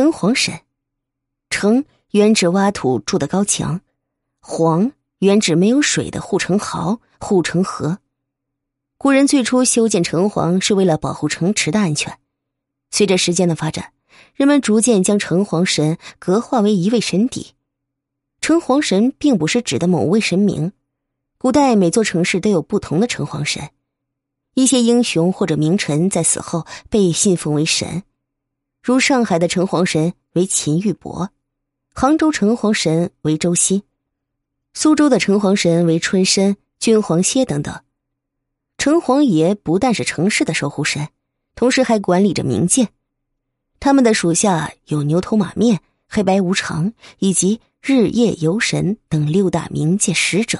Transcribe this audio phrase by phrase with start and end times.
[0.00, 0.62] 城隍神，
[1.50, 3.82] 城原指挖土筑的高墙，
[4.40, 7.98] 隍原指没有水的护城壕、护城河。
[8.96, 12.18] 古人最初修建城隍是为了保护城池的安全。
[12.90, 13.92] 随着时间的发展，
[14.32, 17.48] 人们逐渐将城隍神格化为一位神邸。
[18.40, 20.72] 城隍神并不是指的某位神明，
[21.36, 23.68] 古代每座城市都有不同的城隍神。
[24.54, 28.02] 一些英雄或者名臣在死后被信奉为神，
[28.90, 31.30] 如上海的城隍神为秦玉伯，
[31.94, 33.84] 杭州城隍神为周熙，
[34.74, 37.82] 苏州的城隍神为春申、君皇歇等等。
[38.78, 41.06] 城隍爷不但是城市的守护神，
[41.54, 42.88] 同时还管理着冥界。
[43.78, 50.58] 他们的属下有牛头马面、黑白无常以及日夜游神等六大冥界使者。